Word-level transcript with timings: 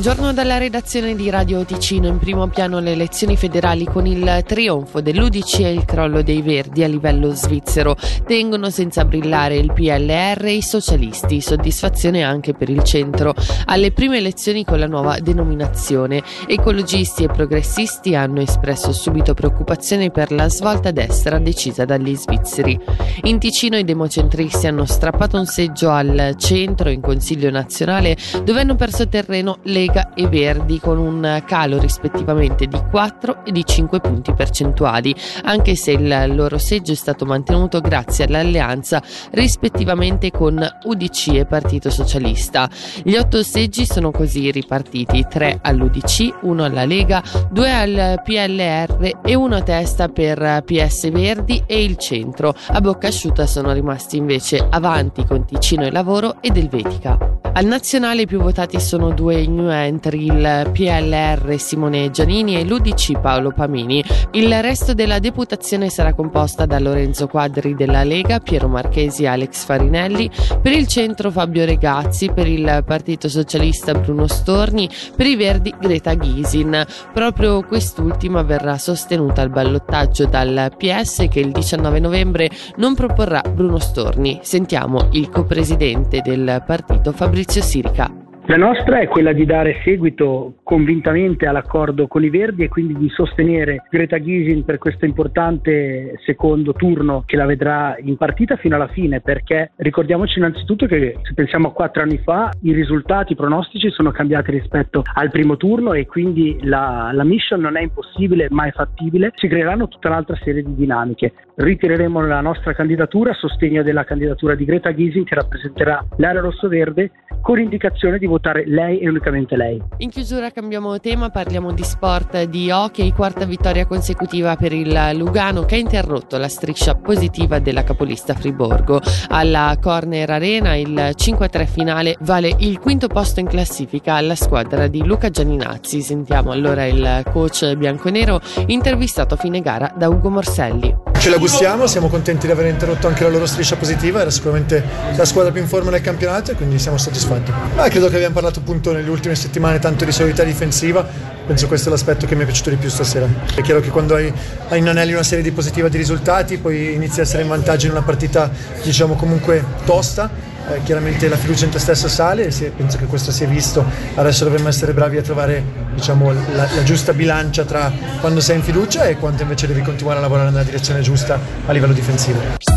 Buongiorno 0.00 0.32
dalla 0.32 0.56
redazione 0.56 1.14
di 1.14 1.28
Radio 1.28 1.62
Ticino. 1.62 2.06
In 2.06 2.18
primo 2.18 2.48
piano 2.48 2.78
le 2.78 2.92
elezioni 2.92 3.36
federali 3.36 3.84
con 3.84 4.06
il 4.06 4.42
trionfo 4.46 5.02
dell'Udc 5.02 5.58
e 5.58 5.72
il 5.72 5.84
crollo 5.84 6.22
dei 6.22 6.40
Verdi 6.40 6.82
a 6.82 6.88
livello 6.88 7.34
svizzero. 7.34 7.94
Tengono 8.24 8.70
senza 8.70 9.04
brillare 9.04 9.56
il 9.56 9.70
PLR 9.70 10.42
e 10.42 10.54
i 10.54 10.62
socialisti, 10.62 11.42
soddisfazione 11.42 12.22
anche 12.22 12.54
per 12.54 12.70
il 12.70 12.82
centro. 12.82 13.34
Alle 13.66 13.92
prime 13.92 14.16
elezioni 14.16 14.64
con 14.64 14.78
la 14.78 14.86
nuova 14.86 15.18
denominazione, 15.18 16.22
ecologisti 16.46 17.24
e 17.24 17.28
progressisti 17.28 18.14
hanno 18.14 18.40
espresso 18.40 18.92
subito 18.92 19.34
preoccupazione 19.34 20.10
per 20.10 20.32
la 20.32 20.48
svolta 20.48 20.92
destra 20.92 21.38
decisa 21.38 21.84
dagli 21.84 22.16
svizzeri. 22.16 22.80
In 23.24 23.38
Ticino 23.38 23.76
i 23.76 23.84
democentristi 23.84 24.66
hanno 24.66 24.86
strappato 24.86 25.36
un 25.36 25.44
seggio 25.44 25.90
al 25.90 26.36
centro 26.38 26.88
in 26.88 27.02
Consiglio 27.02 27.50
nazionale 27.50 28.16
dove 28.42 28.60
hanno 28.60 28.76
perso 28.76 29.06
terreno 29.06 29.58
le 29.64 29.88
Lega 29.90 30.12
e 30.14 30.28
Verdi 30.28 30.78
con 30.78 30.98
un 30.98 31.42
calo 31.44 31.80
rispettivamente 31.80 32.66
di 32.66 32.80
4 32.90 33.44
e 33.44 33.50
di 33.50 33.64
5 33.64 33.98
punti 33.98 34.32
percentuali, 34.32 35.12
anche 35.42 35.74
se 35.74 35.90
il 35.90 36.32
loro 36.32 36.58
seggio 36.58 36.92
è 36.92 36.94
stato 36.94 37.24
mantenuto 37.24 37.80
grazie 37.80 38.26
all'alleanza 38.26 39.02
rispettivamente 39.32 40.30
con 40.30 40.64
UDC 40.84 41.34
e 41.34 41.44
Partito 41.44 41.90
Socialista. 41.90 42.70
Gli 43.02 43.16
otto 43.16 43.42
seggi 43.42 43.84
sono 43.84 44.12
così 44.12 44.52
ripartiti, 44.52 45.26
3 45.28 45.58
all'UDC, 45.60 46.38
1 46.42 46.64
alla 46.64 46.84
Lega, 46.84 47.20
2 47.50 47.72
al 47.72 48.22
PLR 48.22 49.18
e 49.24 49.34
1 49.34 49.56
a 49.56 49.62
testa 49.62 50.08
per 50.08 50.62
PS 50.64 51.10
Verdi 51.10 51.64
e 51.66 51.82
il 51.82 51.96
centro. 51.96 52.54
A 52.68 52.80
bocca 52.80 53.08
asciutta 53.08 53.44
sono 53.46 53.72
rimasti 53.72 54.18
invece 54.18 54.64
avanti 54.70 55.24
con 55.24 55.44
Ticino 55.44 55.84
e 55.84 55.90
Lavoro 55.90 56.36
ed 56.40 56.56
Elvetica. 56.56 57.38
Al 57.52 57.64
nazionale 57.64 58.22
i 58.22 58.26
più 58.26 58.40
votati 58.40 58.78
sono 58.78 59.10
due 59.10 59.44
new 59.44 59.69
entry, 59.70 60.24
il 60.26 60.70
PLR 60.72 61.58
Simone 61.58 62.10
Giannini 62.10 62.56
e 62.56 62.64
l'UDC 62.64 63.20
Paolo 63.20 63.52
Pamini. 63.52 64.02
Il 64.32 64.52
resto 64.62 64.94
della 64.94 65.18
deputazione 65.18 65.88
sarà 65.88 66.14
composta 66.14 66.66
da 66.66 66.78
Lorenzo 66.78 67.26
Quadri 67.26 67.74
della 67.74 68.04
Lega, 68.04 68.40
Piero 68.40 68.68
Marchesi 68.68 69.24
e 69.24 69.28
Alex 69.28 69.64
Farinelli, 69.64 70.30
per 70.60 70.72
il 70.72 70.86
centro 70.86 71.30
Fabio 71.30 71.64
Regazzi, 71.64 72.30
per 72.30 72.46
il 72.46 72.82
Partito 72.86 73.28
Socialista 73.28 73.94
Bruno 73.94 74.26
Storni, 74.26 74.88
per 75.16 75.26
i 75.26 75.36
Verdi 75.36 75.74
Greta 75.78 76.14
Ghisin. 76.14 76.84
Proprio 77.12 77.62
quest'ultima 77.62 78.42
verrà 78.42 78.78
sostenuta 78.78 79.42
al 79.42 79.50
ballottaggio 79.50 80.26
dal 80.26 80.72
PS 80.76 81.26
che 81.30 81.40
il 81.40 81.50
19 81.50 82.00
novembre 82.00 82.50
non 82.76 82.94
proporrà 82.94 83.42
Bruno 83.42 83.78
Storni. 83.78 84.40
Sentiamo 84.42 85.08
il 85.12 85.28
copresidente 85.28 86.20
del 86.22 86.62
partito 86.66 87.12
Fabrizio 87.12 87.62
Sirica. 87.62 88.19
La 88.50 88.56
nostra 88.56 88.98
è 88.98 89.06
quella 89.06 89.32
di 89.32 89.46
dare 89.46 89.80
seguito 89.84 90.54
convintamente 90.64 91.46
all'accordo 91.46 92.08
con 92.08 92.24
i 92.24 92.30
Verdi 92.30 92.64
e 92.64 92.68
quindi 92.68 92.96
di 92.96 93.08
sostenere 93.08 93.84
Greta 93.88 94.18
Gysin 94.18 94.64
per 94.64 94.78
questo 94.78 95.04
importante 95.04 96.18
secondo 96.24 96.72
turno 96.72 97.22
che 97.24 97.36
la 97.36 97.46
vedrà 97.46 97.94
in 98.00 98.16
partita 98.16 98.56
fino 98.56 98.74
alla 98.74 98.88
fine 98.88 99.20
perché 99.20 99.70
ricordiamoci 99.76 100.40
innanzitutto 100.40 100.86
che 100.86 101.18
se 101.22 101.32
pensiamo 101.32 101.68
a 101.68 101.72
quattro 101.72 102.02
anni 102.02 102.18
fa 102.18 102.50
i 102.62 102.72
risultati 102.72 103.34
i 103.34 103.36
pronostici 103.36 103.88
sono 103.90 104.10
cambiati 104.10 104.50
rispetto 104.50 105.04
al 105.14 105.30
primo 105.30 105.56
turno 105.56 105.92
e 105.92 106.06
quindi 106.06 106.58
la, 106.62 107.10
la 107.12 107.22
mission 107.22 107.60
non 107.60 107.76
è 107.76 107.82
impossibile 107.82 108.48
ma 108.50 108.64
è 108.64 108.72
fattibile, 108.72 109.30
si 109.36 109.46
creeranno 109.46 109.86
tutta 109.86 110.08
un'altra 110.08 110.36
serie 110.42 110.64
di 110.64 110.74
dinamiche. 110.74 111.34
Ritireremo 111.54 112.26
la 112.26 112.40
nostra 112.40 112.72
candidatura 112.72 113.30
a 113.30 113.34
sostegno 113.34 113.84
della 113.84 114.02
candidatura 114.02 114.56
di 114.56 114.64
Greta 114.64 114.90
Gysin 114.90 115.22
che 115.22 115.36
rappresenterà 115.36 116.04
l'area 116.16 116.40
rosso-verde 116.40 117.12
con 117.42 117.60
indicazione 117.60 118.18
di 118.18 118.26
votare 118.26 118.38
lei 118.66 118.98
e 118.98 119.08
unicamente 119.08 119.56
lei. 119.56 119.80
In 119.98 120.10
chiusura 120.10 120.50
cambiamo 120.50 120.98
tema, 120.98 121.30
parliamo 121.30 121.72
di 121.72 121.84
sport, 121.84 122.44
di 122.44 122.70
hockey, 122.70 123.12
quarta 123.12 123.44
vittoria 123.44 123.86
consecutiva 123.86 124.56
per 124.56 124.72
il 124.72 125.10
Lugano 125.14 125.64
che 125.64 125.74
ha 125.74 125.78
interrotto 125.78 126.38
la 126.38 126.48
striscia 126.48 126.94
positiva 126.94 127.58
della 127.58 127.84
capolista 127.84 128.34
Friborgo. 128.34 129.00
Alla 129.28 129.76
Corner 129.80 130.30
Arena 130.30 130.74
il 130.74 131.14
5-3 131.16 131.66
finale 131.66 132.16
vale 132.20 132.54
il 132.58 132.78
quinto 132.78 133.08
posto 133.08 133.40
in 133.40 133.46
classifica 133.46 134.14
alla 134.14 134.34
squadra 134.34 134.86
di 134.86 135.04
Luca 135.04 135.30
Gianinazzi. 135.30 136.00
Sentiamo 136.00 136.52
allora 136.52 136.86
il 136.86 137.22
coach 137.32 137.74
bianconero 137.74 138.40
intervistato 138.66 139.34
a 139.34 139.36
fine 139.36 139.60
gara 139.60 139.92
da 139.96 140.08
Ugo 140.08 140.30
Morselli. 140.30 141.08
Ce 141.20 141.28
la 141.28 141.36
gustiamo, 141.36 141.86
siamo 141.86 142.08
contenti 142.08 142.46
di 142.46 142.52
aver 142.52 142.66
interrotto 142.66 143.06
anche 143.06 143.24
la 143.24 143.28
loro 143.28 143.44
striscia 143.44 143.76
positiva, 143.76 144.22
era 144.22 144.30
sicuramente 144.30 144.82
la 145.14 145.26
squadra 145.26 145.52
più 145.52 145.60
in 145.60 145.68
forma 145.68 145.90
nel 145.90 146.00
campionato 146.00 146.52
e 146.52 146.54
quindi 146.54 146.78
siamo 146.78 146.96
soddisfatti. 146.96 147.52
Ma 147.76 147.88
credo 147.88 148.08
che 148.08 148.14
abbiamo 148.14 148.29
parlato 148.32 148.60
appunto 148.60 148.92
nelle 148.92 149.08
ultime 149.08 149.34
settimane 149.34 149.78
tanto 149.78 150.04
di 150.04 150.12
solidità 150.12 150.42
difensiva, 150.42 151.06
penso 151.46 151.66
questo 151.66 151.88
è 151.88 151.90
l'aspetto 151.90 152.26
che 152.26 152.34
mi 152.34 152.42
è 152.42 152.44
piaciuto 152.44 152.70
di 152.70 152.76
più 152.76 152.88
stasera. 152.88 153.26
È 153.54 153.60
chiaro 153.62 153.80
che 153.80 153.90
quando 153.90 154.14
hai, 154.14 154.32
hai 154.68 154.78
in 154.78 154.88
anelli 154.88 155.12
una 155.12 155.22
serie 155.22 155.42
di 155.44 155.50
positiva 155.50 155.88
di 155.88 155.96
risultati, 155.96 156.58
poi 156.58 156.94
inizi 156.94 157.20
a 157.20 157.22
essere 157.22 157.42
in 157.42 157.48
vantaggio 157.48 157.86
in 157.86 157.92
una 157.92 158.02
partita 158.02 158.50
diciamo 158.82 159.14
comunque 159.14 159.64
tosta 159.84 160.30
eh, 160.70 160.82
chiaramente 160.82 161.28
la 161.28 161.36
fiducia 161.36 161.64
in 161.64 161.70
te 161.70 161.78
stesso 161.78 162.08
sale 162.08 162.46
e 162.46 162.72
penso 162.76 162.98
che 162.98 163.06
questo 163.06 163.32
si 163.32 163.44
è 163.44 163.46
visto. 163.46 163.84
Adesso 164.14 164.44
dovremmo 164.44 164.68
essere 164.68 164.92
bravi 164.92 165.16
a 165.16 165.22
trovare 165.22 165.62
diciamo, 165.94 166.32
la, 166.32 166.68
la, 166.74 166.82
giusta 166.82 167.12
bilancia 167.12 167.64
tra 167.64 167.90
quando 168.20 168.40
sei 168.40 168.56
in 168.56 168.62
fiducia 168.62 169.04
e 169.04 169.16
quando 169.16 169.42
invece 169.42 169.66
devi 169.66 169.82
continuare 169.82 170.18
a 170.18 170.22
lavorare 170.22 170.50
nella 170.50 170.64
direzione 170.64 171.00
giusta 171.00 171.38
a 171.66 171.72
livello 171.72 171.92
difensivo. 171.92 172.69